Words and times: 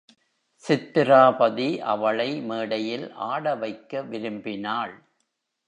சித்திராபதி 0.63 1.79
அவளை 1.79 2.41
மேடையில் 2.41 3.13
ஆடவைக்க 3.13 4.03
விரும்பினாள். 4.07 4.95